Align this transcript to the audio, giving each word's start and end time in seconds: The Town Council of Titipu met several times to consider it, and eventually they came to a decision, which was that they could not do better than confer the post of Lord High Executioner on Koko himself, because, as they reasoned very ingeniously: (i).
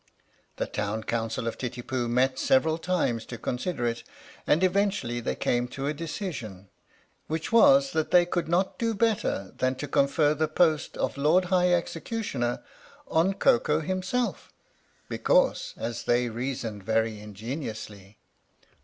The 0.57 0.65
Town 0.65 1.03
Council 1.03 1.47
of 1.47 1.59
Titipu 1.59 2.09
met 2.09 2.39
several 2.39 2.79
times 2.79 3.23
to 3.27 3.37
consider 3.37 3.85
it, 3.85 4.03
and 4.47 4.63
eventually 4.63 5.19
they 5.19 5.35
came 5.35 5.67
to 5.67 5.85
a 5.85 5.93
decision, 5.93 6.69
which 7.27 7.51
was 7.51 7.91
that 7.91 8.09
they 8.09 8.25
could 8.25 8.47
not 8.47 8.79
do 8.79 8.95
better 8.95 9.53
than 9.57 9.75
confer 9.75 10.33
the 10.33 10.47
post 10.47 10.97
of 10.97 11.17
Lord 11.17 11.45
High 11.53 11.71
Executioner 11.71 12.63
on 13.09 13.35
Koko 13.35 13.79
himself, 13.81 14.51
because, 15.07 15.75
as 15.77 16.01
they 16.05 16.29
reasoned 16.29 16.81
very 16.81 17.19
ingeniously: 17.21 18.17
(i). 18.63 18.65